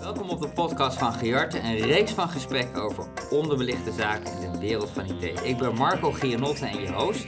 [0.00, 4.58] Welkom op de podcast van Gearte, een reeks van gesprekken over onderbelichte zaken in de
[4.58, 5.44] wereld van IT.
[5.44, 7.24] Ik ben Marco Gianotte en je host.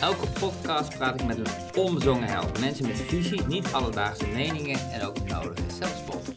[0.00, 2.60] Elke podcast praat ik met een onbezongen held.
[2.60, 6.34] Mensen met visie, niet alledaagse meningen en ook nodige zelfspot.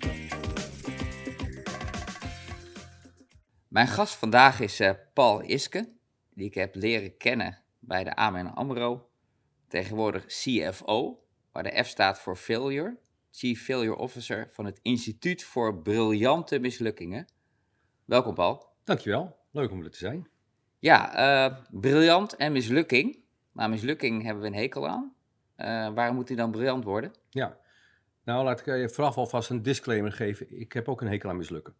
[3.68, 5.94] Mijn gast vandaag is uh, Paul Iske,
[6.34, 9.10] die ik heb leren kennen bij de AMN AMRO.
[9.68, 12.98] Tegenwoordig CFO, waar de F staat voor Failure.
[13.38, 17.26] Chief Failure Officer van het Instituut voor Briljante Mislukkingen.
[18.06, 18.68] Welkom Paul.
[18.84, 20.28] Dankjewel, leuk om er te zijn.
[20.80, 23.20] Ja, uh, briljant en mislukking.
[23.52, 25.14] Maar mislukking hebben we een hekel aan.
[25.58, 27.14] Uh, waarom moet die dan briljant worden?
[27.30, 27.58] Ja,
[28.24, 30.60] nou laat ik je vooraf alvast een disclaimer geven.
[30.60, 31.76] Ik heb ook een hekel aan mislukken.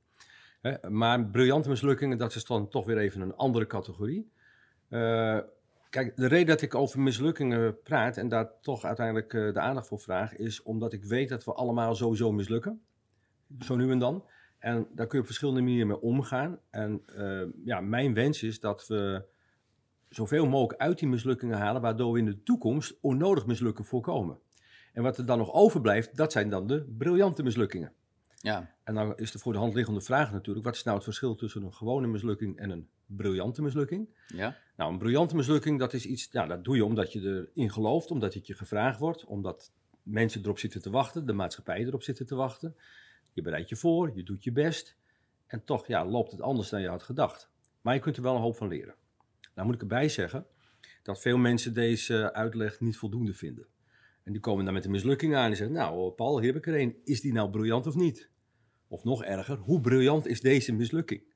[0.62, 0.90] Hè?
[0.90, 4.32] Maar briljante mislukkingen, dat is dan toch weer even een andere categorie.
[4.90, 5.40] Uh,
[5.96, 9.88] Kijk, de reden dat ik over mislukkingen praat en daar toch uiteindelijk uh, de aandacht
[9.88, 12.82] voor vraag, is omdat ik weet dat we allemaal sowieso mislukken.
[13.60, 14.26] Zo nu en dan.
[14.60, 16.60] En daar kun je op verschillende manieren mee omgaan.
[16.70, 19.24] En uh, ja, mijn wens is dat we
[20.10, 24.40] zoveel mogelijk uit die mislukkingen halen, waardoor we in de toekomst onnodig mislukken voorkomen.
[24.94, 27.94] En wat er dan nog overblijft, dat zijn dan de briljante mislukkingen.
[28.36, 28.76] Ja.
[28.84, 31.36] En dan is de voor de hand liggende vraag natuurlijk, wat is nou het verschil
[31.36, 34.10] tussen een gewone mislukking en een briljante mislukking?
[34.28, 34.58] Ja.
[34.78, 38.12] Nou, een briljante mislukking, dat is iets, ja, dat doe je omdat je erin gelooft,
[38.12, 39.72] omdat het je gevraagd wordt, omdat
[40.04, 42.76] mensen erop zitten te wachten, de maatschappij erop zitten te wachten.
[43.34, 44.98] Je bereidt je voor, je doet je best
[45.48, 47.50] en toch ja, loopt het anders dan je had gedacht.
[47.82, 48.96] Maar je kunt er wel een hoop van leren.
[49.54, 50.46] Nou moet ik erbij zeggen
[51.04, 53.68] dat veel mensen deze uitleg niet voldoende vinden.
[54.24, 56.68] En die komen dan met een mislukking aan en zeggen, nou Paul, hier heb ik
[56.68, 56.98] er een.
[57.04, 58.30] Is die nou briljant of niet?
[58.88, 61.34] Of nog erger, hoe briljant is deze mislukking?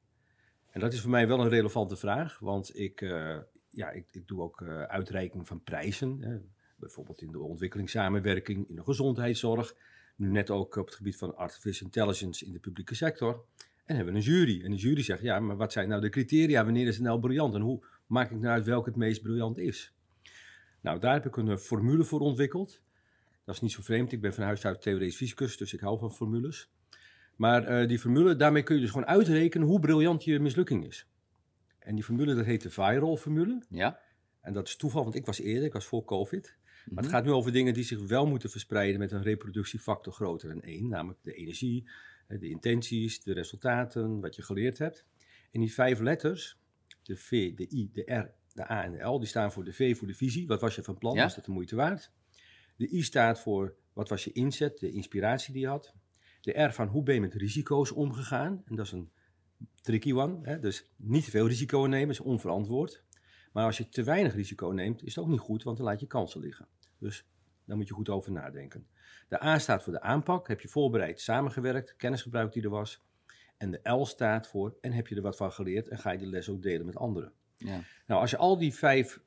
[0.79, 3.37] Dat is voor mij wel een relevante vraag, want ik, uh,
[3.69, 6.21] ja, ik, ik, doe ook uh, uitreiking van prijzen.
[6.21, 6.37] Hè,
[6.75, 9.75] bijvoorbeeld in de ontwikkelingssamenwerking, in de gezondheidszorg.
[10.15, 13.45] Nu net ook op het gebied van artificial intelligence in de publieke sector.
[13.85, 14.63] En hebben we een jury.
[14.63, 16.63] En de jury zegt, ja, maar wat zijn nou de criteria?
[16.63, 17.55] Wanneer is het nou briljant?
[17.55, 19.93] En hoe maak ik nou uit welke het meest briljant is?
[20.81, 22.81] Nou, daar heb ik een formule voor ontwikkeld.
[23.45, 24.11] Dat is niet zo vreemd.
[24.11, 26.69] Ik ben van huis uit theoretisch fysicus, dus ik hou van formules.
[27.39, 31.07] Maar uh, die formule, daarmee kun je dus gewoon uitrekenen hoe briljant je mislukking is.
[31.79, 33.63] En die formule, dat heet de viral formule.
[33.69, 33.99] Ja.
[34.41, 36.57] En dat is toeval, want ik was eerder, ik was voor COVID.
[36.63, 37.13] Maar het mhm.
[37.13, 40.87] gaat nu over dingen die zich wel moeten verspreiden met een reproductiefactor groter dan 1.
[40.87, 41.89] Namelijk de energie,
[42.27, 45.05] de intenties, de resultaten, wat je geleerd hebt.
[45.51, 46.57] En die vijf letters,
[47.03, 49.73] de V, de I, de R, de A en de L, die staan voor de
[49.73, 50.47] V voor de visie.
[50.47, 51.15] Wat was je van plan?
[51.15, 51.23] Ja?
[51.23, 52.11] Was dat de moeite waard?
[52.75, 55.93] De I staat voor wat was je inzet, de inspiratie die je had.
[56.41, 58.61] De R van hoe ben je met risico's omgegaan?
[58.65, 59.11] En dat is een
[59.81, 60.39] tricky one.
[60.41, 60.59] Hè?
[60.59, 63.03] Dus niet te veel risico nemen is onverantwoord.
[63.51, 65.99] Maar als je te weinig risico neemt, is het ook niet goed, want dan laat
[65.99, 66.67] je kansen liggen.
[66.97, 67.25] Dus
[67.65, 68.87] daar moet je goed over nadenken.
[69.27, 70.47] De A staat voor de aanpak.
[70.47, 73.03] Heb je voorbereid, samengewerkt, kennis gebruikt die er was.
[73.57, 76.17] En de L staat voor en heb je er wat van geleerd en ga je
[76.17, 77.33] de les ook delen met anderen.
[77.57, 77.81] Ja.
[78.07, 79.19] Nou, als je al die vijf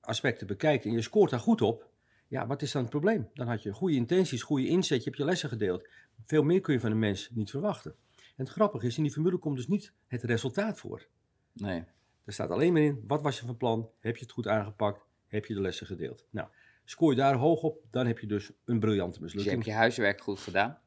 [0.00, 1.90] aspecten bekijkt en je scoort daar goed op,
[2.28, 3.28] ja, wat is dan het probleem?
[3.34, 5.88] Dan had je goede intenties, goede inzet, je hebt je lessen gedeeld.
[6.24, 7.94] Veel meer kun je van een mens niet verwachten.
[8.16, 11.06] En het grappige is, in die formule komt dus niet het resultaat voor.
[11.52, 11.84] Nee.
[12.24, 13.90] Er staat alleen maar in, wat was je van plan?
[14.00, 15.06] Heb je het goed aangepakt?
[15.26, 16.26] Heb je de lessen gedeeld?
[16.30, 16.48] Nou,
[16.84, 19.34] scoor je daar hoog op, dan heb je dus een briljante mislukking.
[19.34, 20.78] Dus je hebt je huiswerk goed gedaan?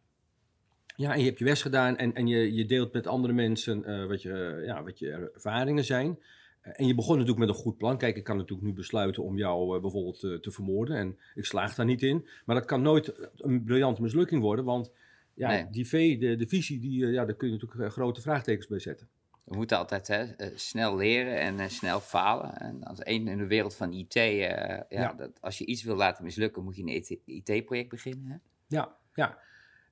[0.96, 3.90] Ja, en je hebt je les gedaan en, en je, je deelt met andere mensen
[3.90, 6.20] uh, wat, je, ja, wat je ervaringen zijn.
[6.62, 7.98] En je begon natuurlijk met een goed plan.
[7.98, 10.96] Kijk, ik kan natuurlijk nu besluiten om jou uh, bijvoorbeeld uh, te vermoorden.
[10.98, 12.28] En ik slaag daar niet in.
[12.46, 14.66] Maar dat kan nooit een briljante mislukking worden.
[14.66, 14.92] Want
[15.40, 18.68] ja, die V, de, de visie, die, uh, ja, daar kun je natuurlijk grote vraagtekens
[18.68, 19.08] bij zetten.
[19.44, 22.58] We moeten altijd hè, snel leren en snel falen.
[22.58, 25.14] En als één in de wereld van IT, ja, ja.
[25.14, 28.26] Dat, als je iets wil laten mislukken, moet je een IT-project beginnen.
[28.32, 28.36] Hè?
[28.68, 29.40] Ja, ja.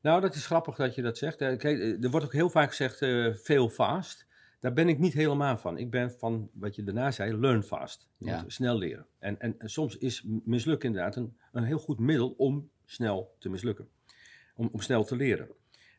[0.01, 1.35] Nou, dat is grappig dat je dat zegt.
[1.35, 2.97] Kijk, er wordt ook heel vaak gezegd,
[3.43, 4.27] veel fast.
[4.59, 5.77] Daar ben ik niet helemaal van.
[5.77, 8.07] Ik ben van wat je daarna zei, learn fast.
[8.17, 8.43] Ja.
[8.47, 9.05] Snel leren.
[9.19, 13.87] En, en, soms is mislukken inderdaad een, een heel goed middel om snel te mislukken.
[14.57, 15.47] Om, om snel te leren.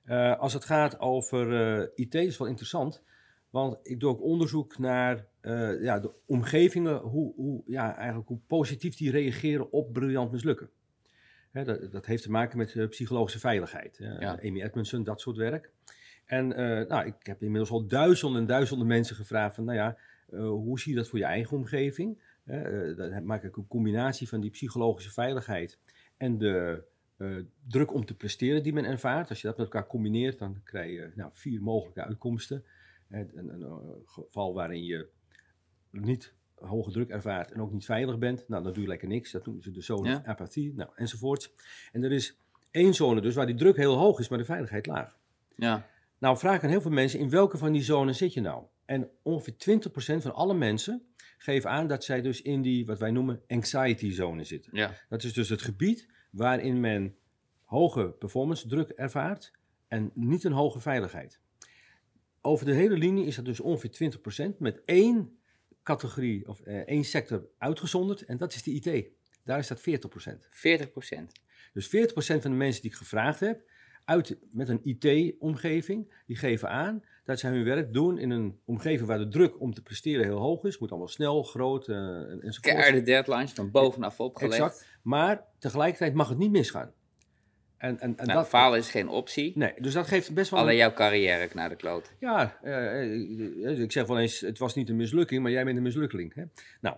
[0.09, 3.03] Uh, als het gaat over uh, eh, IT is wel interessant.
[3.51, 8.41] Want ik doe ook onderzoek naar uh, ja, de omgevingen, hoe, hoe, ja, eigenlijk hoe
[8.47, 10.71] positief die reageren op briljant mislukken.
[11.51, 13.97] Hè, dat, dat, heeft te maken met psychologische veiligheid.
[13.99, 14.39] Ja.
[14.43, 15.71] Amy Edmondson, dat soort werk.
[16.25, 16.49] En
[16.89, 19.97] nou, ik heb inmiddels al duizenden en duizenden mensen gevraagd van, nou ja,
[20.37, 22.23] hoe zie je dat voor je eigen omgeving?
[22.97, 25.79] Dan maak ik een combinatie van die psychologische veiligheid
[26.17, 26.83] en de
[27.69, 29.29] druk om te presteren die men ervaart.
[29.29, 32.65] Als je dat met elkaar combineert, dan krijg je nou, vier mogelijke uitkomsten.
[33.11, 35.09] Een, een, een, geval waarin je
[35.91, 39.31] niet hoge druk ervaart en ook niet veilig bent, nou, dan doe je lekker niks.
[39.31, 40.23] Dat noemen ze de zone ja.
[40.25, 41.53] apathie, nou, enzovoorts.
[41.93, 42.39] En er is
[42.71, 45.19] Eén zone dus waar die druk heel hoog is, maar de veiligheid laag.
[45.57, 45.87] Ja.
[46.19, 48.65] Nou vragen heel veel mensen, in welke van die zones zit je nou?
[48.85, 49.55] En ongeveer
[50.19, 51.03] 20% van alle mensen
[51.39, 54.77] geven aan dat zij dus in die, wat wij noemen, anxiety zone zitten.
[54.77, 54.93] Ja.
[55.09, 57.17] Dat is dus het gebied waarin men
[57.65, 59.53] hoge performance druk ervaart
[59.89, 61.41] en niet een hoge veiligheid.
[62.41, 64.13] Over de hele linie is dat dus ongeveer
[64.55, 65.39] 20% met één
[65.83, 69.07] categorie of eh, één sector uitgezonderd en dat is de IT.
[69.45, 69.83] Daar is dat 40%.
[70.51, 71.33] 40 procent.
[71.73, 73.71] Dus 40% van de mensen die ik gevraagd heb,
[74.09, 79.09] uit, met een IT-omgeving, die geven aan dat zij hun werk doen in een omgeving
[79.09, 80.79] waar de druk om te presteren heel hoog is.
[80.79, 82.61] Moet allemaal snel, groot en- enzovoort.
[82.61, 84.55] Keiharde deadlines van bovenaf opgelegd.
[84.55, 84.87] Exact.
[85.03, 86.93] Maar tegelijkertijd mag het niet misgaan.
[87.77, 89.53] En, en, en Nou, dat, falen is geen optie.
[89.59, 90.61] Nee, dus dat geeft best wel...
[90.61, 92.13] Alleen een- jouw carrière naar de kloot.
[92.19, 93.03] Ja, eh,
[93.67, 96.35] eh, ik zeg wel eens, het was niet een mislukking, maar jij bent een mislukkeling.
[96.35, 96.43] Hè?
[96.81, 96.97] Nou,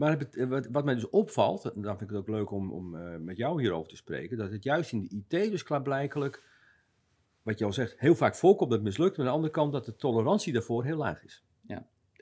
[0.00, 2.72] maar het, wat, wat mij dus opvalt, en dan vind ik het ook leuk om,
[2.72, 6.42] om eh, met jou hierover te spreken, dat het juist in de IT dus klaarblijkelijk,
[7.42, 9.72] wat je al zegt, heel vaak voorkomt dat het mislukt, maar aan de andere kant
[9.72, 11.44] dat de tolerantie daarvoor heel laag is.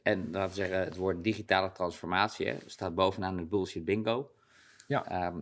[0.03, 4.31] En laten we zeggen, het woord digitale transformatie hè, staat bovenaan het bullshit bingo.
[4.87, 5.07] Ja.
[5.07, 5.39] Ehm,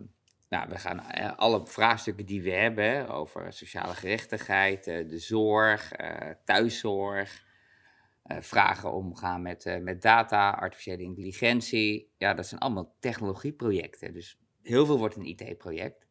[0.48, 5.18] nou, we gaan eh, alle vraagstukken die we hebben hè, over sociale gerechtigheid, eh, de
[5.18, 5.92] zorg,
[6.44, 7.44] thuiszorg,
[8.28, 12.12] vragen omgaan met, eh, met data, artificiële intelligentie.
[12.18, 14.12] Ja, dat zijn allemaal technologieprojecten.
[14.12, 16.06] Dus heel veel wordt een IT-project.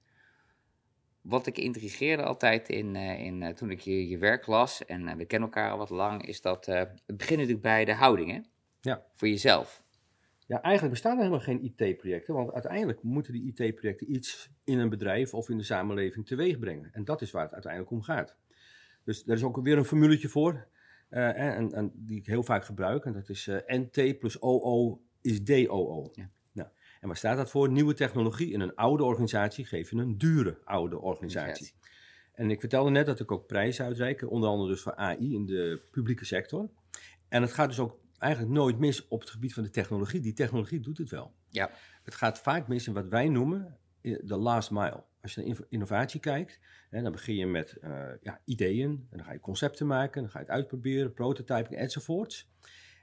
[1.22, 5.08] Wat ik intrigeerde altijd in, eh, in, eh, toen ik je, je werk las, en
[5.08, 7.94] eh, we kennen elkaar al wat lang, is dat eh, het begint natuurlijk bij de
[7.94, 8.40] houding, hè?
[8.82, 9.06] Ja.
[9.14, 9.84] Voor jezelf.
[10.48, 14.90] Ja, eigenlijk bestaan er helemaal geen IT-projecten, want uiteindelijk moeten die IT-projecten iets in een
[14.90, 16.90] bedrijf of in de samenleving teweeg brengen.
[16.94, 18.38] En dat is waar het uiteindelijk om gaat.
[19.04, 20.62] Dus er is ook weer een formuletje voor, eh,
[21.10, 25.44] en, en, die ik heel vaak gebruik, en dat is eh, NT plus OO is
[25.44, 26.10] DOO.
[26.14, 26.30] Ja.
[26.54, 26.70] Nou,
[27.02, 27.70] en waar staat dat voor?
[27.70, 31.50] Nieuwe technologie in een oude organisatie geef je een dure oude organisatie.
[31.50, 31.84] Organisatie.
[32.34, 35.46] En ik vertelde net dat ik ook prijzen uitreik, onder andere dus voor AI in
[35.46, 36.70] de publieke sector.
[37.28, 40.20] En het gaat dus ook eigenlijk nooit mis op het gebied van de technologie.
[40.20, 41.34] Die technologie doet het wel.
[41.50, 41.72] Ja.
[42.04, 45.04] Het gaat vaak mis in wat wij noemen eh, de last mile.
[45.26, 49.08] Als je naar inno- innovatie kijkt, hè, dan begin je met eh, ja, ideeën.
[49.10, 52.50] En dan ga je concepten maken, dan ga je het uitproberen, prototyping enzovoorts.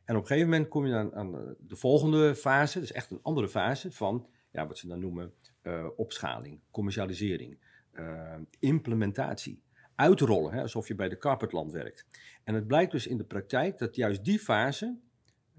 [0.05, 3.19] En op een gegeven moment kom je dan aan de volgende fase, dus echt een
[3.23, 5.33] andere fase van ja, wat ze dan noemen
[5.63, 7.59] eh, opschaling, commercialisering,
[7.93, 9.63] eh, implementatie,
[9.95, 12.07] uitrollen, hè, alsof je bij de carpetland werkt.
[12.45, 14.99] En het blijkt dus in de praktijk dat juist die fase,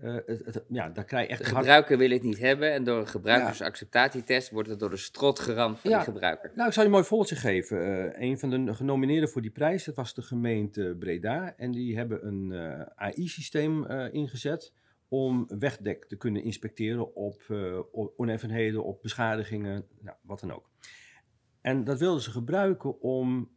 [0.04, 2.72] eh, het, het- ja, daar krijg je echt De hard- gebruiker wil het niet hebben
[2.74, 5.98] en door een gebruikersacceptatietest wordt het door de strot geramd van Ja.
[5.98, 6.52] die gebruiker.
[6.56, 8.12] Nou, ik zal je een mooi voorbeeldje geven.
[8.14, 11.54] Eh, een van de genomineerden voor die prijs, dat was de gemeente Breda.
[11.58, 14.74] En die hebben een eh, AI-systeem ingezet
[15.08, 17.42] om wegdek te kunnen inspecteren op
[18.16, 20.70] oneffenheden, op beschadigingen, nou, wat dan ook.
[21.62, 23.50] En dat wilden ze gebruiken om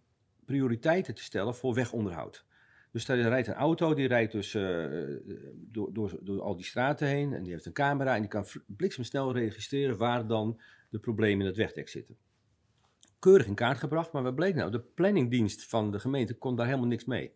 [0.44, 2.44] prioriteiten te stellen voor wegonderhoud.
[2.96, 4.86] Dus daar rijdt een auto, die rijdt dus eh,
[5.54, 8.46] door, door, door al die straten heen en die heeft een camera en die kan
[8.66, 10.60] bliksemsnel registreren waar dan
[10.90, 12.16] de problemen in het wegdek zitten.
[13.18, 14.70] Keurig in kaart gebracht, maar wat bleek nou?
[14.70, 17.32] De planningdienst van de gemeente kon daar helemaal niks mee.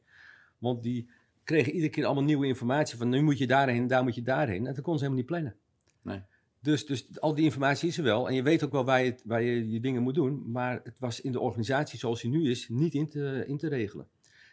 [0.59, 1.11] Want die
[1.45, 4.67] kregen iedere keer allemaal nieuwe informatie van nu moet je daarheen, daar moet je daarheen.
[4.67, 5.57] En dat kon ze helemaal niet plannen.
[6.03, 6.23] Nee.
[6.61, 8.29] Dus, dus al die informatie is er wel.
[8.29, 10.51] En je weet ook wel waar je, waar je je dingen moet doen.
[10.51, 13.69] Maar het was in de organisatie zoals die nu is niet in te, in te
[13.69, 14.09] regelen.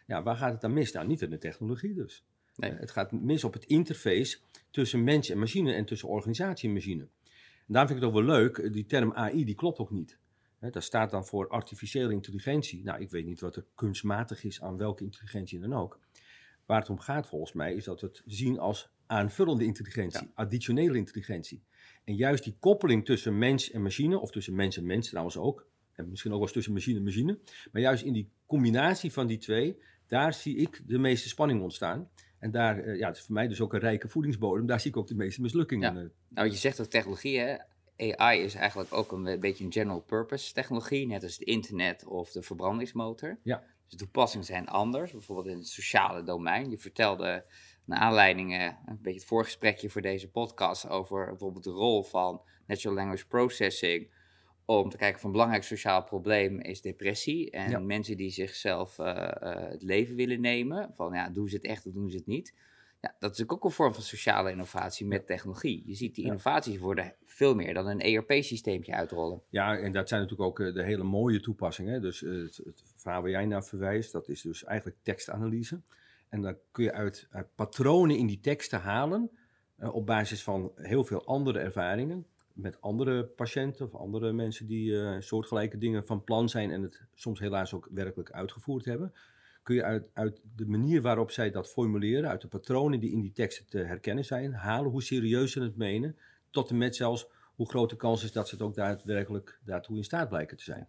[0.08, 0.92] Ja, waar gaat het dan mis?
[0.92, 2.24] Nou, niet in de technologie dus.
[2.56, 2.70] Nee.
[2.70, 4.38] Eh, Het gaat mis op het interface
[4.70, 7.02] tussen mens en machine en tussen organisatie en machine.
[7.02, 9.90] En daarom vind ik het ook wel leuk, eh, die term AI, die klopt ook
[9.90, 10.18] niet.
[10.60, 12.82] Dat staat dan voor artificiële intelligentie.
[12.84, 15.98] Nou, ik weet niet wat er kunstmatig is aan welke intelligentie dan ook.
[16.66, 20.96] Waar het om gaat volgens mij is dat we het zien als aanvullende intelligentie, additionele
[20.96, 21.62] intelligentie.
[22.04, 25.66] En juist die koppeling tussen mens en machine, of tussen mens en mens trouwens ook,
[25.92, 27.38] en misschien ook wel eens tussen machine en machine,
[27.72, 29.76] maar juist in die combinatie van die twee,
[30.08, 32.10] daar zie ik de meeste spanning ontstaan.
[32.38, 34.90] En daar, eh, ja, het is voor mij dus ook een rijke voedingsbodem, daar zie
[34.90, 35.94] ik ook de meeste mislukkingen.
[35.94, 36.00] Ja.
[36.00, 36.06] eh.
[36.28, 37.56] Nou, wat je zegt ook technologie, hè?
[38.16, 42.04] AI is eigenlijk ook een be- beetje een general purpose technologie, net als het internet
[42.04, 43.38] of de verbrandingsmotor.
[43.42, 43.56] Ja.
[43.58, 46.70] Dus de toepassingen zijn anders, bijvoorbeeld in het sociale domein.
[46.70, 47.44] Je vertelde
[47.84, 52.40] naar aanleiding, eh, een beetje het voorgesprekje voor deze podcast, over bijvoorbeeld de rol van
[52.66, 54.10] natural language processing
[54.76, 57.50] om te kijken van een belangrijk sociaal probleem is depressie.
[57.50, 57.78] En Ja.
[57.78, 61.86] mensen die zichzelf eh, eh, het leven willen nemen, van ja, doen ze het echt
[61.86, 62.54] of doen ze het niet.
[63.00, 65.82] Ja, dat is ook een vorm van sociale innovatie met technologie.
[65.86, 69.42] Je ziet die innovaties worden veel meer dan een ERP-systeempje uitrollen.
[69.48, 72.02] Ja, en dat zijn natuurlijk ook eh, de hele mooie toepassingen.
[72.02, 75.80] Dus het, het verhaal waar jij naar verwijst, dat is dus eigenlijk tekstanalyse.
[76.28, 79.30] En dan kun je uit, patronen in die teksten halen,
[79.78, 82.26] op basis van heel veel andere ervaringen,
[82.58, 87.02] met andere patiënten of andere mensen die eh, soortgelijke dingen van plan zijn en het
[87.14, 89.12] soms helaas ook werkelijk uitgevoerd hebben,
[89.62, 93.20] kun je uit, uit de manier waarop zij dat formuleren, uit de patronen die in
[93.20, 96.16] die teksten te herkennen zijn, halen hoe serieus ze het menen,
[96.50, 99.96] tot en met zelfs hoe groot de kans is dat ze het ook daadwerkelijk daartoe
[99.96, 100.88] in staat blijken te zijn.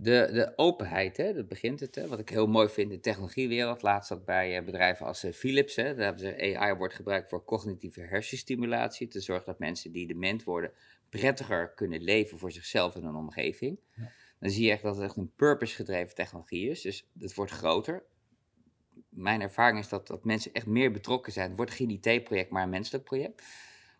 [0.00, 1.94] De, de openheid, hè, dat begint het.
[1.94, 3.82] Hè, wat ik heel mooi vind in de technologiewereld.
[3.82, 5.76] Laatst ook bij eh, bedrijven als eh, Philips.
[5.76, 9.08] Hè, daar hebben ze AI wordt gebruikt voor cognitieve hersenstimulatie.
[9.08, 10.72] Te zorgen dat mensen die dement worden
[11.08, 13.80] prettiger kunnen leven voor zichzelf en hun omgeving.
[13.94, 14.10] Ja.
[14.40, 16.82] Dan zie je echt dat het echt een purpose-gedreven technologie is.
[16.82, 18.04] Dus het wordt groter.
[19.08, 21.48] Mijn ervaring is dat, dat mensen echt meer betrokken zijn.
[21.48, 23.42] Het wordt geen IT-project, maar een menselijk project.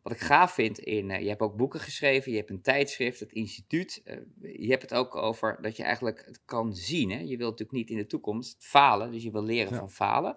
[0.09, 3.21] Wat ik gaaf vind in, uh, je hebt ook boeken geschreven, je hebt een tijdschrift,
[3.21, 4.03] het instituut.
[4.05, 4.17] Uh,
[4.61, 7.11] je hebt het ook over dat je eigenlijk het kan zien.
[7.11, 7.19] Hè?
[7.19, 10.37] Je wilt natuurlijk niet in de toekomst falen, dus je wil leren van falen.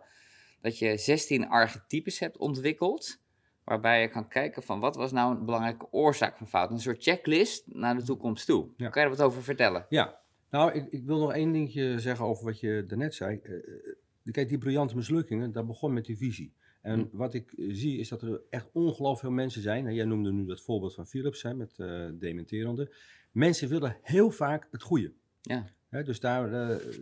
[0.62, 3.22] Dat je 16 archetypes hebt ontwikkeld,
[3.64, 6.72] waarbij je kan kijken van wat was nou een belangrijke oorzaak van fout.
[6.72, 8.68] Een soort checklist naar de toekomst toe.
[8.78, 9.86] Kan je er wat over vertellen?
[9.90, 13.40] Ja, nou ik, ik wil nog één dingetje zeggen over wat je daarnet zei.
[13.44, 16.54] Uh, kijk, die briljante mislukkingen, dat begon met die visie.
[16.82, 17.18] En hm.
[17.18, 19.94] wat ik eh, zie is dat er echt ongelooflijk veel mensen zijn.
[19.94, 22.92] jij noemde nu dat voorbeeld van Philips hè, met uh, dementerende.
[23.32, 25.14] Mensen willen heel vaak het goede.
[25.42, 25.66] Ja.
[26.04, 26.96] dus daar, uh,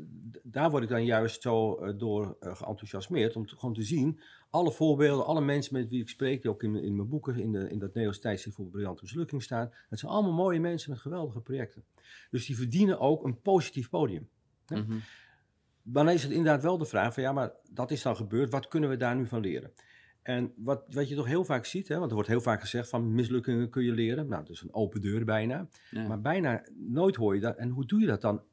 [0.43, 3.35] daar word ik dan juist zo uh, door geenthousiasmeerd.
[3.35, 6.63] Om te, gewoon te zien, alle voorbeelden, alle mensen met wie ik spreek, die ook
[6.63, 9.71] in, in mijn boeken, in, de, in dat Nederlands tijdschrift voor briljante mislukking staan.
[9.89, 11.83] Dat zijn allemaal mooie mensen met geweldige projecten.
[12.29, 14.29] Dus die verdienen ook een positief podium.
[14.67, 15.01] Mm -hmm
[15.83, 18.67] dan is het inderdaad wel de vraag van ja, maar dat is dan gebeurd, wat
[18.67, 19.73] kunnen we daar nu van leren?
[20.21, 22.89] En wat, wat je toch heel vaak ziet, hè, want er wordt heel vaak gezegd
[22.89, 24.27] van mislukkingen kun je leren.
[24.27, 25.67] Nou, dat is een open deur bijna.
[25.91, 27.57] Maar bijna nooit hoor je dat.
[27.57, 28.43] En hoe doe je dat dan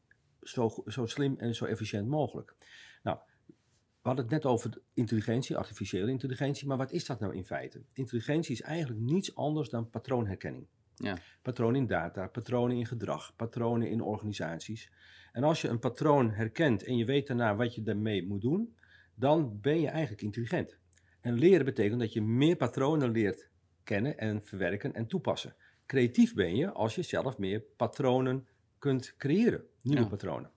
[0.43, 2.55] zo, zo slim en zo efficiënt mogelijk?
[3.03, 3.19] Nou,
[4.07, 6.67] we hadden het net over intelligentie, artificiële intelligentie.
[6.67, 7.83] Maar wat is dat nou in feite?
[7.93, 10.67] Intelligentie is eigenlijk niets anders dan patroonherkenning.
[10.97, 11.19] Ja.
[11.43, 14.91] Patronen in data, patronen in gedrag, patronen in organisaties.
[15.33, 18.77] En als je een patroon herkent en je weet daarna wat je daarmee moet doen,
[19.15, 20.79] dan ben je eigenlijk intelligent.
[21.21, 23.51] En leren betekent dat je meer patronen leert
[23.85, 25.57] kennen en verwerken en toepassen.
[25.87, 28.47] Creatief ben je als je zelf meer patronen
[28.79, 30.51] kunt creëren, nieuwe patronen.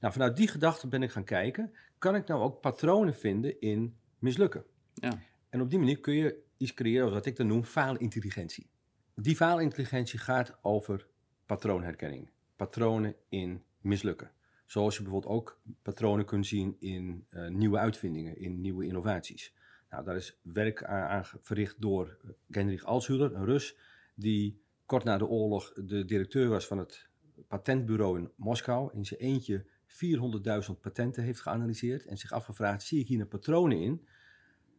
[0.00, 3.96] Nou, vanuit die gedachte ben ik gaan kijken, kan ik nou ook patronen vinden in
[4.18, 4.64] mislukken?
[4.94, 5.18] Ja.
[5.48, 8.70] En op die manier kun je iets creëren wat ik dan noem faalintelligentie.
[9.14, 11.06] Die faalintelligentie gaat over
[11.46, 14.30] patroonherkenning, patronen in mislukken.
[14.66, 19.54] Zoals je bijvoorbeeld ook patronen kunt zien in uh, nieuwe uitvindingen, in nieuwe innovaties.
[19.90, 22.16] Nou, daar is werk aan, verricht door
[22.50, 23.76] Genrich Altshuler, een Rus,
[24.14, 27.08] die kort na de oorlog de directeur was van het
[27.48, 28.90] patentbureau in Moskou.
[28.94, 33.78] In zijn eentje 400.000 patenten heeft geanalyseerd en zich afgevraagd, zie ik hier een patronen
[33.78, 34.06] in?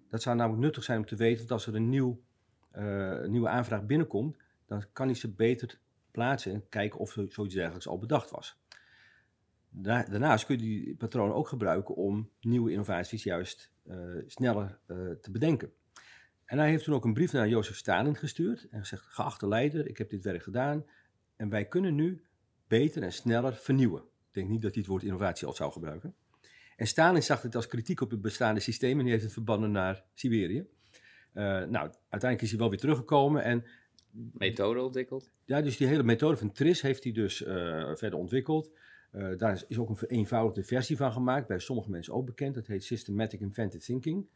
[0.10, 2.22] Dat zou namelijk nuttig zijn om te weten dat als er een nieuw,
[2.78, 5.80] uh, nieuwe aanvraag binnenkomt, dan kan hij ze beter
[6.12, 8.62] plaatsen en kijken of er zoiets dergelijks al bedacht was.
[9.70, 15.32] Daarnaast kun je die patronen ook gebruiken om nieuwe innovaties juist uh, sneller uh, te
[15.32, 15.74] bedenken.
[16.46, 19.88] En hij heeft toen ook een brief naar Jozef Stalin gestuurd en gezegd: Geachte leider,
[19.88, 20.86] ik heb dit werk gedaan
[21.36, 22.24] en wij kunnen nu
[22.68, 24.02] beter en sneller vernieuwen.
[24.02, 26.16] Ik denk niet dat hij het woord innovatie al zou gebruiken.
[26.76, 29.72] En Stalin zag dit als kritiek op het bestaande systeem en die heeft het verbannen
[29.72, 30.68] naar Siberië.
[31.34, 33.64] Uh, nou, uiteindelijk is hij wel weer teruggekomen en
[34.34, 35.32] methode ontwikkeld?
[35.46, 37.48] Ja, dus die hele methode van TRIS heeft hij dus uh,
[37.96, 38.72] verder ontwikkeld.
[39.12, 42.56] Uh, daar is ook een vereenvoudigde versie van gemaakt, bij sommige mensen ook bekend.
[42.56, 44.28] Dat heet Systematic Invented Thinking,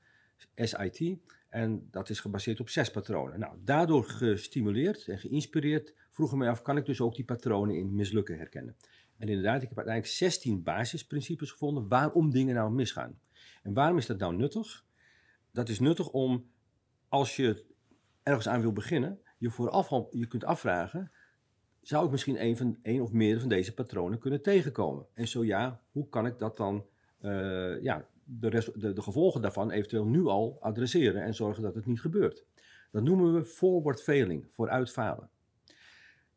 [0.56, 1.18] SIT.
[1.50, 3.40] En dat is gebaseerd op zes patronen.
[3.40, 7.96] Nou, daardoor gestimuleerd en geïnspireerd vroegen mij af, kan ik dus ook die patronen in
[7.96, 8.76] mislukken herkennen?
[9.18, 13.20] En inderdaad, ik heb uiteindelijk 16 basisprincipes gevonden waarom dingen nou misgaan.
[13.64, 14.86] En waarom is dat nou nuttig?
[15.52, 16.50] Dat is nuttig om,
[17.10, 17.66] als je
[18.24, 21.12] ergens aan wil beginnen, je vooraf al je kunt afvragen,
[21.82, 25.06] zou ik misschien een, van, een of meer van deze patronen kunnen tegenkomen?
[25.14, 26.86] En zo ja, hoe kan ik dat dan,
[27.22, 31.86] uh, ja, de, de, de, gevolgen daarvan eventueel nu al adresseren en zorgen dat het
[31.86, 32.46] niet gebeurt?
[32.92, 35.30] Dat noemen we forward failing, vooruit falen.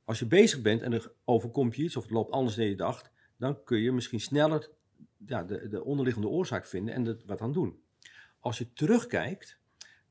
[0.05, 2.77] Als je bezig bent en er overkomt je iets of het loopt anders dan je
[2.77, 4.71] dacht, dan kun je misschien sneller
[5.27, 7.83] ja, de, de onderliggende oorzaak vinden en er wat aan doen.
[8.39, 9.60] Als je terugkijkt,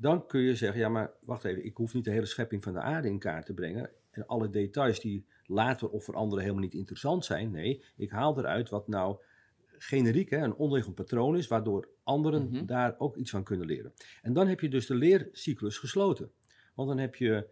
[0.02, 2.74] dan kun je zeggen, ja maar wacht even, ik hoef niet de hele schepping van
[2.74, 6.64] de aarde in kaart te brengen en alle details die later of voor anderen helemaal
[6.64, 7.52] niet interessant zijn.
[7.52, 9.18] Nee, ik haal eruit wat nou
[9.78, 12.66] generiek, hè, een onderliggend patroon is, waardoor anderen mhm.
[12.66, 13.94] daar ook iets van kunnen leren.
[14.22, 16.32] En dan heb je dus de leercyclus gesloten.
[16.74, 17.48] Want dan heb je,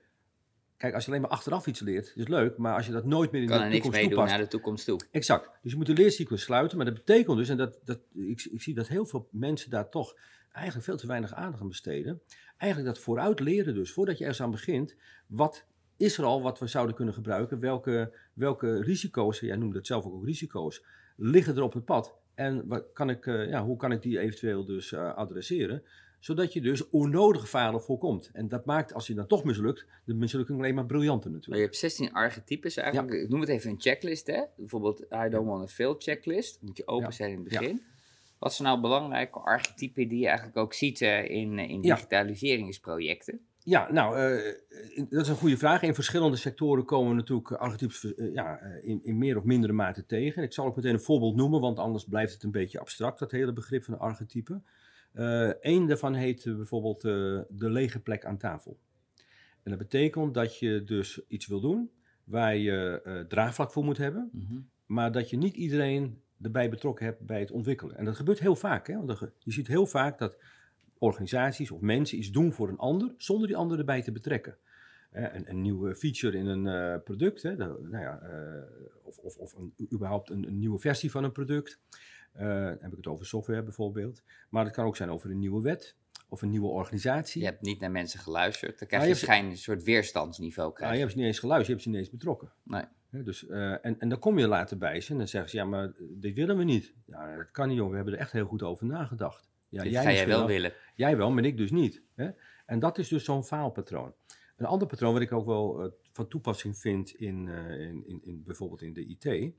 [0.78, 3.32] kijk, als je alleen maar achteraf iets leert, is leuk, maar als je dat nooit
[3.32, 4.02] meer in kan de toekomst toepast...
[4.02, 5.00] Kan er niks mee naar de toekomst toe.
[5.12, 5.50] Exact.
[5.62, 8.62] Dus je moet de leercyclus sluiten, maar dat betekent dus, en dat, dat, ik, ik
[8.62, 10.16] zie dat heel veel mensen daar toch
[10.58, 12.22] eigenlijk veel te weinig aandacht aan besteden,
[12.58, 14.96] eigenlijk dat vooruit leren dus, voordat je ergens aan begint,
[15.28, 15.66] wat
[15.98, 17.60] is er al wat we zouden kunnen gebruiken?
[17.60, 20.84] Welke, welke risico's, jij noemde het zelf ook, ook risico's,
[21.16, 22.16] liggen er op het pad?
[22.36, 25.84] En wat kan ik, eh, ja, hoe kan ik die eventueel dus uh, adresseren?
[26.20, 28.30] Zodat je dus onnodige falen voorkomt.
[28.34, 31.48] En dat maakt, als je dan toch mislukt, de mislukking alleen maar briljanter natuurlijk.
[31.48, 33.14] Maar je hebt 16 archetypes eigenlijk.
[33.14, 34.44] Ik noem het even een checklist, hè?
[34.58, 36.62] Bijvoorbeeld I don't want to fail checklist.
[36.62, 37.82] moet je open zijn in het begin.
[38.40, 43.40] Wat zijn nou belangrijke archetypen die je eigenlijk ook ziet uh, in, in digitaliseringsprojecten?
[43.64, 44.54] Ja, nou, uh,
[45.10, 45.82] dat is een goede vraag.
[45.82, 50.44] In verschillende sectoren komen natuurlijk archetypes uh, ja, in, in, meer of mindere mate tegen.
[50.44, 53.32] Ik zal ook meteen een voorbeeld noemen, want anders blijft het een beetje abstract, dat
[53.32, 54.62] hele begrip van archetype.
[55.62, 58.80] Eén uh, daarvan heet bijvoorbeeld de lege plek aan tafel.
[59.64, 61.92] En dat betekent dat je dus iets wil doen
[62.24, 64.70] waar je draagvlak voor moet hebben, mm -hmm.
[64.86, 67.98] maar dat je niet iedereen erbij betrokken hebt bij het ontwikkelen.
[67.98, 68.88] En dat gebeurt heel vaak.
[68.88, 69.06] Hè?
[69.06, 70.38] Want je ziet heel vaak dat
[70.98, 74.58] organisaties of mensen iets doen voor een ander zonder die ander erbij te betrekken.
[75.12, 78.64] een, een, nieuwe feature in een uh, product, hè, nou ja, uh,
[79.04, 81.80] of, of, of een, überhaupt een, een, nieuwe versie van een product.
[82.36, 84.24] Uh, dan heb ik het over software bijvoorbeeld.
[84.50, 85.96] Maar het kan ook zijn over een nieuwe wet
[86.30, 87.42] of een nieuwe organisatie.
[87.42, 88.80] Je hebt niet naar mensen geluisterd.
[88.80, 90.74] Dan krijg je, je schijn een soort weerstandsniveau.
[90.74, 90.94] Krijg.
[90.94, 92.54] je hebt ze niet eens geluisterd, je hebt ze niet eens betrokken.
[92.64, 92.84] Nee.
[93.10, 95.92] Dus, en, en dan kom je later bij ze en dan zeggen ze, ja, maar
[96.10, 96.94] dit willen we niet.
[97.06, 97.90] Ja, dat kan niet, joh.
[97.90, 99.50] We hebben er echt heel goed over nagedacht.
[99.70, 100.74] Ja, Dit jij ga jij wel willen.
[100.96, 102.02] Jij wel, maar ik dus niet.
[102.16, 102.30] Hè?
[102.66, 104.14] En dat is dus zo'n faalpatroon.
[104.58, 108.22] Een ander patroon wat ik ook wel uh, van toepassing vind in, uh, in, in,
[108.24, 109.54] in, bijvoorbeeld in de IT,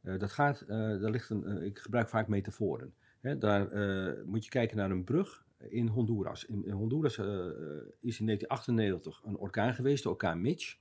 [0.00, 2.94] dat gaat, daar ligt een, ik gebruik vaak metaforen.
[3.20, 3.38] Hè?
[3.38, 3.68] Daar
[4.26, 6.44] moet je kijken naar een brug in Honduras.
[6.44, 7.12] In, in Honduras
[7.98, 10.76] is in 1998 een orkaan geweest, de orkaan Mitch.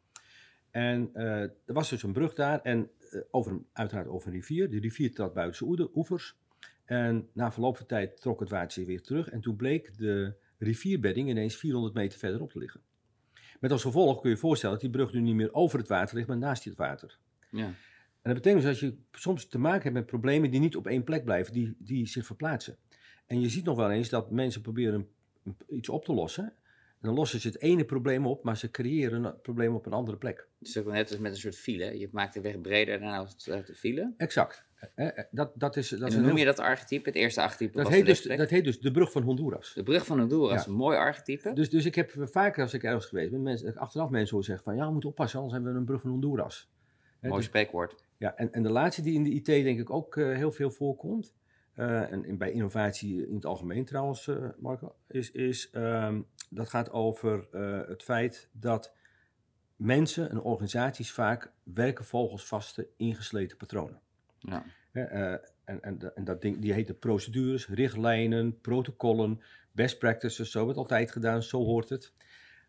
[0.75, 2.89] En er was dus een brug daar en
[3.31, 4.69] over, uiteraard over een rivier.
[4.69, 6.35] De rivier trad buiten zijn oevers.
[6.85, 9.29] En na verloop van tijd trok het water zich weer terug.
[9.29, 12.81] En toen bleek de rivierbedding ineens 400 meter verderop te liggen.
[13.59, 15.87] Met als gevolg kun je je voorstellen dat die brug nu niet meer over het
[15.87, 17.17] water ligt, maar naast het water.
[17.51, 17.65] Ja.
[17.65, 20.87] En dat betekent dus dat je soms te maken hebt met problemen die niet op
[20.87, 22.77] één plek blijven, die, die zich verplaatsen.
[23.25, 25.07] En je ziet nog wel eens dat mensen proberen
[25.67, 26.53] iets op te lossen.
[27.05, 30.17] Dan lossen ze het ene probleem op, maar ze creëren een probleem op een andere
[30.17, 30.47] plek.
[30.59, 31.99] Dus ook net als met een soort file.
[31.99, 34.13] Je maakt de weg breder dan de file.
[34.17, 34.65] Exact.
[35.31, 37.09] Dat, dat is, dat en is hoe noem je dat archetype?
[37.09, 39.73] Het eerste archetype dat heet, dus, dat heet dus de brug van Honduras.
[39.73, 40.69] De brug van Honduras, ja.
[40.69, 41.53] een mooi archetype.
[41.53, 44.65] Dus, dus ik heb vaker als ik ergens geweest ben, mensen, achteraf mensen horen zeggen
[44.65, 46.69] van ja, we moeten oppassen, anders hebben we een brug van Honduras.
[47.21, 47.95] Mooi dus, spreekwoord.
[48.17, 50.71] Ja, en, en de laatste die in de IT denk ik ook uh, heel veel
[50.71, 51.33] voorkomt,
[51.75, 56.69] uh, en, en, bij innovatie in het algemeen trouwens, uh, Marco, is, is um, dat
[56.69, 57.47] gaat over
[57.87, 58.93] het feit dat
[59.75, 64.01] mensen en organisaties vaak werken volgens vaste ingesleten patronen.
[64.39, 64.65] Ja.
[64.91, 65.31] Uh,
[65.63, 69.41] en, en, en, dat ding, die heet procedures, richtlijnen, protocollen,
[69.71, 70.51] best practices.
[70.51, 72.13] Zo wordt het altijd gedaan, zo hoort het.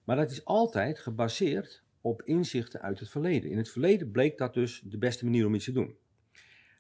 [0.05, 3.51] Maar dat is altijd gebaseerd op inzichten uit het verleden.
[3.51, 5.96] In het verleden bleek dat dus de beste manier om iets te doen.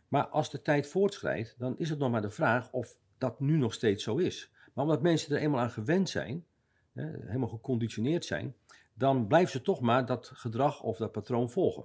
[0.08, 3.56] Maar als de tijd voortschrijdt, dan is het nog maar de vraag of dat nu
[3.56, 4.52] nog steeds zo is.
[4.74, 6.44] Maar omdat mensen er eenmaal aan gewend zijn,
[7.02, 8.54] helemaal geconditioneerd zijn,
[8.94, 11.84] dan blijven ze toch maar dat gedrag of dat patroon volgen.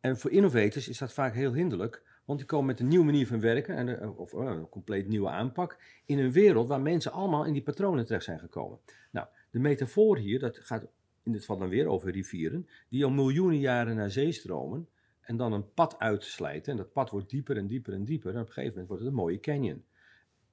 [0.00, 3.26] En voor innovators is dat vaak heel hinderlijk, want die komen met een nieuwe manier
[3.26, 7.12] van werken en, eh, of uh, een compleet nieuwe aanpak in een wereld waar mensen
[7.12, 8.78] allemaal in die patronen terecht zijn gekomen.
[9.10, 10.86] Nou, de metafoor hier, dat gaat
[11.22, 14.88] in dit geval dan weer over rivieren, die al miljoenen jaren naar zee stromen
[15.20, 16.72] en dan een pad uitslijten.
[16.72, 19.02] En dat pad wordt dieper en dieper en dieper en op een gegeven moment wordt
[19.02, 19.84] het een mooie canyon.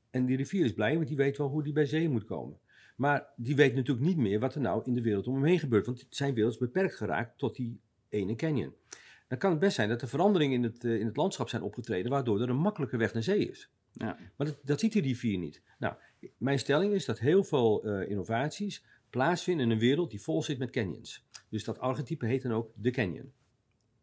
[0.09, 2.59] En die rivier is blij, want die weet wel hoe die bij zee moet komen.
[2.95, 5.59] Maar die weet natuurlijk niet meer wat er nou in de wereld om hem heen
[5.59, 7.79] gebeurt, want zijn wereld is beperkt geraakt tot die
[8.09, 8.73] ene canyon
[9.27, 11.61] dan kan het best zijn dat er veranderingen in het, uh, in het landschap zijn
[11.61, 13.69] opgetreden, waardoor er een makkelijke weg naar zee is.
[13.91, 14.17] Ja.
[14.35, 15.61] Maar dat, dat ziet die rivier niet.
[15.79, 15.95] Nou,
[16.37, 20.57] mijn stelling is dat heel veel uh, innovaties plaatsvinden in een wereld die vol zit
[20.57, 21.25] met canyons.
[21.49, 23.31] Dus dat archetype heet dan ook de canyon.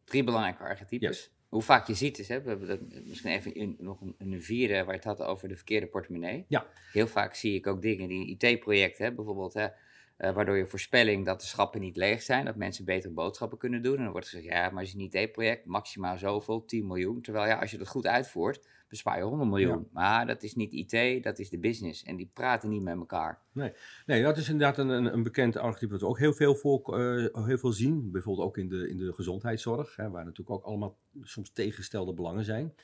[0.05, 1.09] Drie belangrijke archetypes.
[1.09, 1.31] Yes.
[1.53, 4.43] Hoe vaak je ziet is, hè, we hebben dat misschien even in, nog een, een,
[4.43, 6.45] vierde waar je het had over de verkeerde portemonnee.
[6.49, 6.67] Ja.
[6.93, 11.41] Heel vaak zie ik ook dingen die IT-projecten, bijvoorbeeld hè, uh, waardoor je voorspelling dat
[11.41, 13.97] de schappen niet leeg zijn, dat mensen betere boodschappen kunnen doen.
[13.97, 17.23] En dan wordt gezegd, ja, maar als je niet IT-project, maximaal zoveel, 10 miljoen.
[17.23, 19.79] Terwijl ja, als je dat goed uitvoert, bespaar je 100 miljoen.
[19.79, 19.89] Ja.
[19.93, 22.03] Maar dat is niet IT, dat is de business.
[22.03, 23.39] En die praten niet met elkaar.
[23.53, 23.73] Nee,
[24.07, 27.01] nee dat is inderdaad een, een, een bekend archetype dat we ook heel veel, voor,
[27.01, 28.11] uh, heel veel zien.
[28.11, 32.45] Bijvoorbeeld ook in de, in de gezondheidszorg, hè, waar natuurlijk ook allemaal soms tegengestelde belangen
[32.45, 32.75] zijn.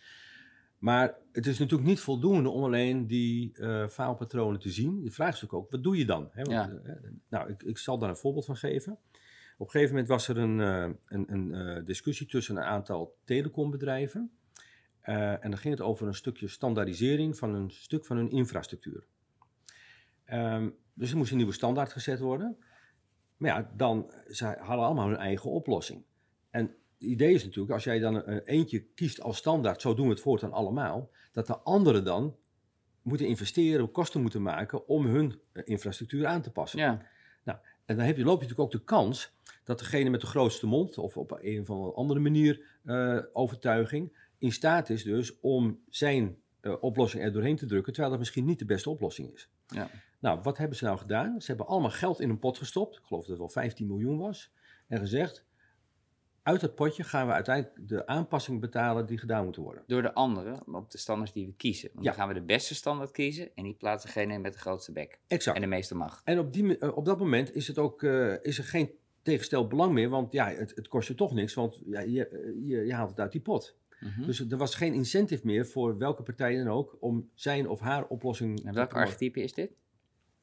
[0.78, 5.04] Maar het is natuurlijk niet voldoende om alleen die uh, faalpatronen te zien.
[5.04, 6.28] De vraag is natuurlijk ook, wat doe je dan?
[6.32, 6.42] Hè?
[6.42, 6.80] Want, ja.
[6.84, 6.92] uh,
[7.28, 8.98] nou, ik, ik, zal daar een voorbeeld van geven.
[9.58, 14.30] Op een gegeven moment was er een, uh, een, een discussie tussen een aantal telecombedrijven.
[15.14, 19.06] En dan ging het over een stukje standaardisering van een stuk van hun infrastructuur.
[20.32, 22.56] Um, dus er moest een nieuwe standaard gezet worden.
[23.36, 26.04] Maar ja, dan, ze hadden allemaal hun eigen oplossing.
[26.50, 29.94] En het idee is natuurlijk, als jij dan een, een eentje kiest als standaard, zo
[29.94, 32.36] doen we het voortaan allemaal, dat de anderen dan
[33.02, 36.78] moeten investeren, kosten moeten maken om hun eh, infrastructuur aan te passen.
[36.78, 39.32] Ja, En dan heb je, loop je natuurlijk ook de kans
[39.64, 44.52] dat degene met de grootste mond, of op een of andere manier eh, overtuiging, in
[44.52, 48.58] staat is dus om zijn eh, oplossing er doorheen te drukken, terwijl dat misschien niet
[48.58, 49.50] de beste oplossing is.
[49.66, 49.90] Ja.
[50.20, 51.40] Nou, wat hebben ze nou gedaan?
[51.40, 54.18] Ze hebben allemaal geld in een pot gestopt, ik geloof dat het wel 15 miljoen
[54.18, 54.52] was,
[54.86, 55.44] en gezegd,
[56.42, 59.82] uit dat potje gaan we uiteindelijk de aanpassingen betalen die gedaan moeten worden.
[59.86, 61.90] door de anderen, op de standaards die we kiezen.
[61.92, 62.10] Want Ja.
[62.10, 65.18] dan gaan we de beste standaard kiezen en die plaatst degene met de grootste bek
[65.26, 65.56] Exact.
[65.56, 66.24] en de meeste macht.
[66.24, 68.90] En op, die, eh, op dat moment is, het ook, eh, is er geen
[69.22, 72.76] tegengesteld belang meer, want ja, het, het kost je toch niks, want ja, je, je,
[72.86, 73.76] je haalt het uit die pot.
[74.00, 74.24] Mhm.
[74.26, 78.06] Dus er was geen incentive meer voor welke partij dan ook om zijn of haar
[78.06, 79.70] oplossing en welk archetype is dit?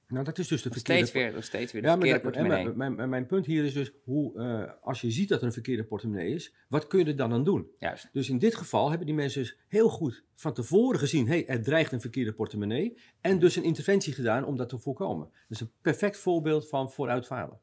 [0.08, 1.06] Nou, dat is dus de verkeerde...
[1.06, 2.66] steeds weer, steeds weer de Ja, maar, verkeerde dat- portemonnee.
[2.66, 5.46] maar mijn, mijn, mijn punt hier is dus, hoe, eh, als je ziet dat er
[5.46, 7.68] een verkeerde portemonnee is, wat kun je er dan aan doen?
[7.80, 8.10] Juist.
[8.14, 11.64] Dus in dit geval hebben die mensen dus heel goed van tevoren gezien, hey, er
[11.64, 15.30] dreigt een verkeerde portemonnee, en dus een interventie gedaan om dat te voorkomen.
[15.48, 17.60] Dus een perfect voorbeeld van vooruitfalen.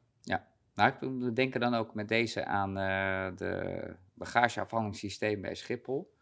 [0.75, 6.13] Nou, ik we denken dan ook met deze aan eh de bagageafhandelingssysteem bij Schiphol.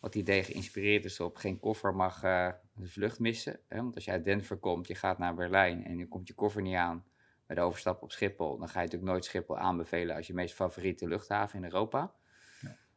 [0.00, 3.60] Wat idee geïnspireerd is op geen koffer mag eh, de vlucht missen.
[3.68, 3.76] Hè?
[3.76, 6.62] Want als je uit Denver komt, je gaat naar Berlijn en je komt je koffer
[6.62, 7.04] niet aan
[7.46, 10.54] bij de overstap op Schiphol, dan ga je natuurlijk nooit Schiphol aanbevelen als je meest
[10.54, 12.14] favoriete luchthaven in Europa.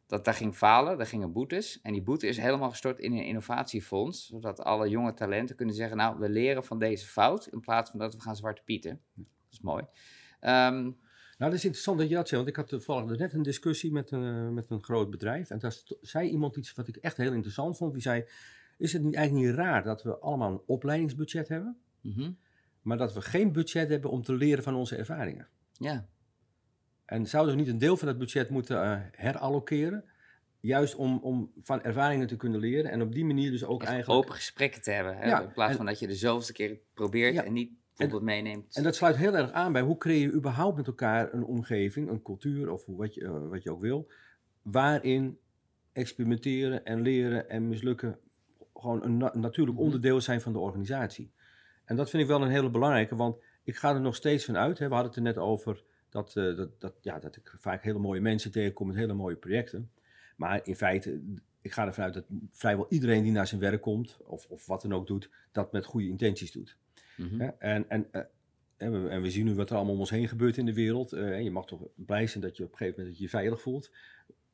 [0.06, 1.80] Dat daar ging falen, daar gingen boetes.
[1.80, 5.96] En die boete is helemaal gestort in een innovatiefonds, zodat alle jonge talenten kunnen zeggen,
[5.96, 9.00] nou, we leren van deze fout, in plaats van dat we gaan zwarte pieten.
[9.14, 9.84] Dat is mooi.
[10.40, 10.90] Ehm,
[11.38, 13.92] Nou, dat is interessant dat je dat zegt, want ik had toevallig net een discussie
[13.92, 15.50] met een, eh, met een groot bedrijf.
[15.50, 17.92] En daar zei iemand iets wat ik echt heel interessant vond.
[17.92, 18.24] Die zei,
[18.78, 22.30] is het niet, eigenlijk niet raar dat we allemaal een opleidingsbudget hebben, mhm.
[22.82, 25.48] maar dat we geen budget hebben om te leren van onze ervaringen?
[25.72, 26.08] Ja,
[27.04, 30.04] En zouden we niet een deel van dat budget moeten eh, herallokeren?
[30.60, 33.90] Juist om, om van ervaringen te kunnen leren en op die manier dus ook echt
[33.90, 34.20] eigenlijk...
[34.22, 35.16] open gesprekken te hebben.
[35.16, 35.26] Hè?
[35.28, 37.44] Ja, in plaats en- van dat je de zoveelste keer probeert Ja.
[37.44, 38.76] en niet bijvoorbeeld meeneemt.
[38.76, 42.08] En dat sluit heel erg aan bij hoe creëer je überhaupt met elkaar een omgeving,
[42.08, 44.08] een cultuur of hoe, wat, je, eh, wat je ook wil,
[44.62, 45.38] waarin
[45.92, 48.18] experimenteren en leren en mislukken
[48.74, 49.84] gewoon een na- natuurlijk Mhm.
[49.86, 51.32] onderdeel zijn van de organisatie.
[51.84, 54.56] En dat vind ik wel een hele belangrijke, want ik ga er nog steeds van
[54.56, 54.78] uit.
[54.78, 57.82] Hè, we hadden het er net over dat, eh, dat, dat, ja, dat ik vaak
[57.82, 59.90] hele mooie mensen tegenkom met hele mooie projecten.
[60.36, 61.20] Maar in feite,
[61.60, 64.82] ik ga ervan uit dat vrijwel iedereen die naar zijn werk komt, of, of wat
[64.82, 66.76] dan ook doet, dat met goede intenties doet.
[67.18, 67.40] Mhm.
[67.40, 67.46] Hè?
[67.46, 68.22] En, en, eh,
[68.76, 70.74] en, we, en we zien nu wat er allemaal om ons heen gebeurt in de
[70.74, 71.12] wereld.
[71.12, 73.22] Eh, en je mag toch blij zijn dat je op een gegeven moment dat je
[73.22, 73.90] je veilig voelt.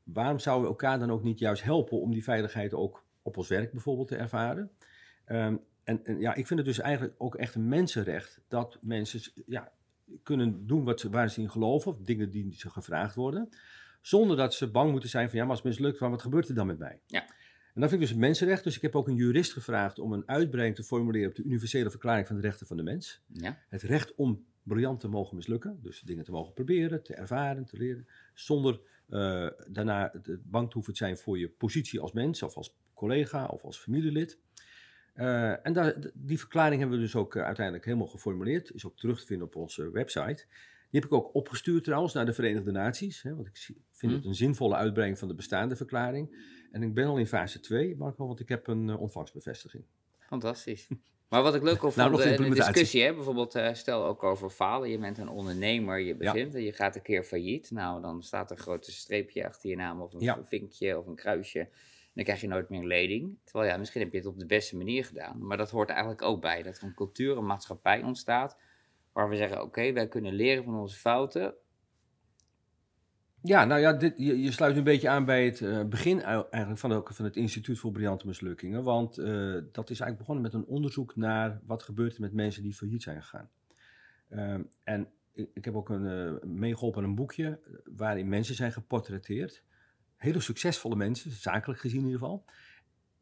[0.02, 3.48] Waarom zouden we elkaar dan ook niet juist helpen om die veiligheid ook op ons
[3.48, 4.70] werk bijvoorbeeld te ervaren?
[5.24, 9.32] Ehm, en, en ja, ik vind het dus eigenlijk ook echt een mensenrecht dat mensen
[9.46, 9.72] ja,
[10.22, 13.48] kunnen doen wat ze, waar ze in geloven, of dingen die ze gevraagd worden,
[14.00, 16.54] zonder dat ze bang moeten zijn van ja, maar als het mislukt, wat gebeurt er
[16.54, 17.00] dan met mij?
[17.06, 17.24] Ja.
[17.74, 18.64] En dat vind ik dus mensenrecht.
[18.64, 21.90] Dus ik heb ook een jurist gevraagd om een uitbreiding te formuleren op de Universele
[21.90, 23.22] Verklaring van de Rechten van de Mens.
[23.26, 27.64] Ja, Het recht om briljant te mogen mislukken, dus dingen te mogen proberen, te ervaren,
[27.64, 32.42] te leren, zonder eh, daarna bang te hoeven te zijn voor je positie als mens
[32.42, 34.38] of als collega of als familielid.
[35.14, 38.96] Eh, en daar, die verklaring hebben we dus ook eh, uiteindelijk helemaal geformuleerd, is ook
[38.96, 40.44] terug te vinden op onze website.
[40.90, 43.56] Die heb ik ook opgestuurd trouwens naar de Verenigde Naties, hè, want ik
[43.90, 44.18] vind Hm.
[44.18, 46.52] het een zinvolle uitbreiding van de bestaande verklaring.
[46.74, 49.84] En ik ben al in fase 2, Marco, want ik heb een eh, ontvangstbevestiging.
[50.18, 50.88] fantastisch.
[51.28, 52.72] Maar wat ik leuk vond Nou, eh, de implementatie.
[52.72, 54.90] discussie, hè, bijvoorbeeld eh, stel ook over falen.
[54.90, 57.70] Je bent een ondernemer, je begint en je gaat een keer failliet.
[57.70, 60.44] Nou, dan staat er een grote streepje achter je naam of een Ja.
[60.44, 61.58] vinkje of een kruisje.
[61.58, 61.68] En
[62.14, 63.38] dan krijg je nooit meer een lening.
[63.44, 65.46] Terwijl ja, misschien heb je het op de beste manier gedaan.
[65.46, 66.62] Maar dat hoort eigenlijk ook bij.
[66.62, 68.58] Dat er een cultuur, een maatschappij ontstaat.
[69.12, 71.54] Waar we zeggen, oké, wij kunnen leren van onze fouten.
[73.46, 77.02] Ja, nou ja, dit, je, sluit een beetje aan bij het eh, begin eigenlijk van,
[77.04, 78.82] van het Instituut voor Briljante Mislukkingen.
[78.82, 79.26] Want eh,
[79.72, 83.02] dat is eigenlijk begonnen met een onderzoek naar wat gebeurt er met mensen die failliet
[83.02, 83.50] zijn gegaan.
[84.28, 89.62] Ehm, en ik, heb ook een, eh, meegeholpen een boekje waarin mensen zijn geportretteerd.
[90.16, 92.44] Hele succesvolle mensen, zakelijk gezien in ieder geval.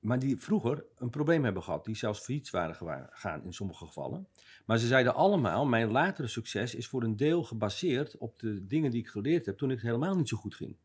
[0.03, 4.27] Maar die vroeger een probleem hebben gehad, die zelfs failliet waren gegaan in sommige gevallen.
[4.67, 8.91] Maar ze zeiden allemaal, mijn latere succes is voor een deel gebaseerd op de dingen
[8.91, 10.77] die ik geleerd heb toen ik het helemaal niet zo goed ging.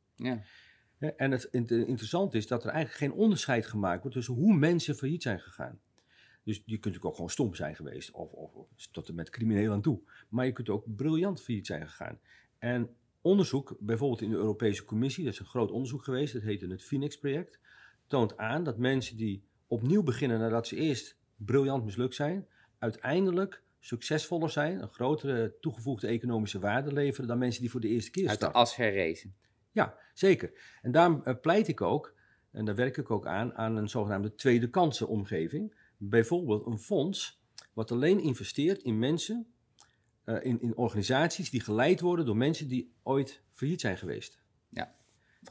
[0.99, 4.53] Ja, En het int- interessant is dat er eigenlijk geen onderscheid gemaakt wordt tussen hoe
[4.55, 5.79] mensen failliet zijn gegaan.
[6.43, 9.29] Dus je kunt natuurlijk ook gewoon stom zijn geweest, of, of, of tot en met
[9.29, 9.99] crimineel aan toe.
[10.29, 12.19] Maar je kunt ook briljant failliet zijn gegaan.
[12.57, 12.89] En
[13.21, 16.83] onderzoek, bijvoorbeeld in de Europese Commissie, dat is een groot onderzoek geweest, dat heette het
[16.83, 17.59] Phoenix-project,
[18.07, 22.47] toont aan dat mensen die opnieuw beginnen nadat ze eerst briljant mislukt zijn,
[22.79, 28.11] uiteindelijk succesvoller zijn, een grotere toegevoegde economische waarde leveren dan mensen die voor de eerste
[28.11, 28.61] keer Uit de starten.
[28.61, 29.35] as herrezen.
[29.71, 30.51] Ja, zeker.
[30.81, 32.15] En daarom eh, pleit ik ook,
[32.51, 35.75] en daar werk ik ook aan, aan een zogenaamde tweede kansenomgeving.
[35.97, 37.41] Bijvoorbeeld een fonds
[37.73, 39.47] wat alleen investeert in mensen,
[40.23, 44.39] eh, in, in organisaties die geleid worden door mensen die ooit failliet zijn geweest.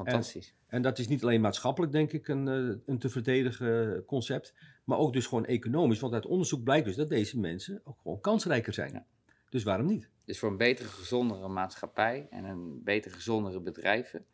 [0.04, 0.54] Fantastisch.
[0.66, 4.54] En dat is niet alleen maatschappelijk, denk ik, een, eh, een te verdedigen concept,
[4.84, 6.00] maar ook dus gewoon economisch.
[6.00, 8.92] Want uit onderzoek blijkt dus dat deze mensen ook gewoon kansrijker zijn.
[8.92, 9.06] Ja.
[9.48, 10.08] Dus waarom niet?
[10.24, 14.26] Dus voor een betere, gezondere maatschappij en een betere, gezondere bedrijven.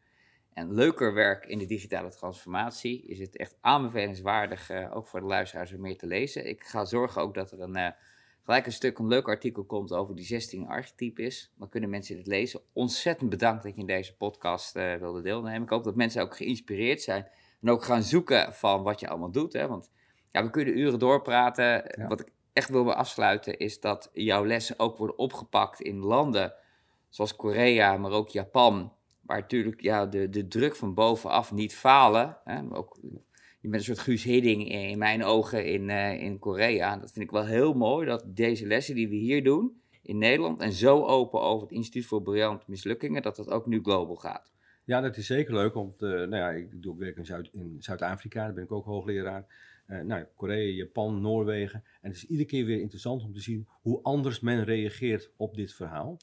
[0.52, 5.26] En leuker werk in de digitale transformatie is het echt aanbevelingswaardig, eh, ook voor de
[5.26, 6.48] luisteraars, om meer te lezen.
[6.48, 7.90] Ik ga zorgen ook dat er een, eh,
[8.44, 11.52] gelijk een stuk, een leuk artikel komt over die 16 archetypes.
[11.58, 12.60] Dan kunnen mensen dit lezen.
[12.72, 15.62] Ontzettend bedankt dat je in deze podcast eh, wilde deelnemen.
[15.62, 17.28] Ik hoop dat mensen ook geïnspireerd zijn
[17.60, 19.52] en ook gaan zoeken van wat je allemaal doet.
[19.52, 19.68] Hè?
[19.68, 19.90] Want
[20.30, 21.64] ja, we kunnen uren doorpraten.
[21.64, 22.06] Ja.
[22.08, 26.54] Wat ik echt wil afsluiten is dat jouw lessen ook worden opgepakt in landen
[27.08, 32.38] zoals Korea, maar ook Japan, waar natuurlijk ja, de, de druk van bovenaf niet falen.
[32.44, 32.60] Hè?
[32.70, 32.98] Ook,
[33.70, 36.96] bent een soort Guus Hidding in, mijn ogen in, eh, in Korea.
[36.96, 40.60] Dat vind ik wel heel mooi, dat deze lessen die we hier doen in Nederland
[40.60, 44.52] en zo open over het Instituut voor Briljante Mislukkingen, dat dat ook nu global gaat.
[44.84, 47.76] Ja, dat is zeker leuk, want eh, nou ja, ik doe werk in Zuid- in
[47.78, 49.46] Zuid-Afrika, daar ben ik ook hoogleraar.
[49.86, 51.84] Eh nou, Korea, Japan, Noorwegen.
[52.00, 55.54] En het is iedere keer weer interessant om te zien hoe anders men reageert op
[55.54, 56.16] dit verhaal.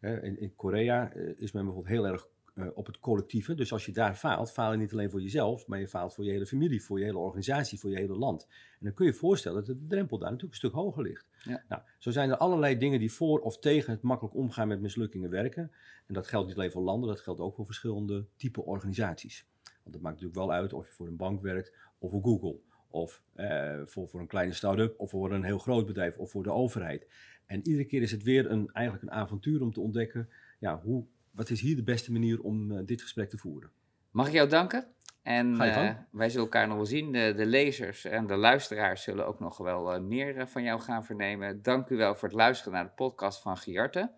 [0.00, 2.28] In, in Korea is men bijvoorbeeld heel erg
[2.74, 3.54] op het collectieve.
[3.54, 6.24] Dus als je daar faalt, faal je niet alleen voor jezelf, maar je faalt voor
[6.24, 8.46] je hele familie, voor je hele organisatie, voor je hele land.
[8.50, 11.28] En dan kun je je voorstellen dat de drempel daar natuurlijk een stuk hoger ligt.
[11.42, 11.64] Ja.
[11.68, 15.30] Nou, zo zijn er allerlei dingen die voor of tegen het makkelijk omgaan met mislukkingen
[15.30, 15.72] werken.
[16.06, 19.46] En dat geldt niet alleen voor landen, dat geldt ook voor verschillende type organisaties.
[19.62, 22.56] Want het maakt natuurlijk wel uit of je voor een bank werkt of voor Google.
[22.90, 26.42] Of eh, voor, voor een kleine start-up of voor een heel groot bedrijf of voor
[26.42, 27.06] de overheid.
[27.46, 31.04] En iedere keer is het weer een, eigenlijk een avontuur om te ontdekken, ja, hoe,
[31.38, 33.70] wat is hier de beste manier om eh, dit gesprek te voeren.
[34.10, 34.86] Mag ik jou danken?
[35.22, 35.88] En Ga je gang.
[35.88, 37.12] eh, wij zullen elkaar nog wel zien.
[37.12, 41.04] De, de lezers en de luisteraars zullen ook nog wel eh, meer van jou gaan
[41.04, 41.62] vernemen.
[41.62, 44.10] Dank u wel voor het luisteren naar de podcast van Giarte.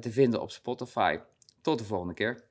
[0.00, 1.18] Te vinden op Spotify.
[1.60, 2.44] Tot de volgende keer.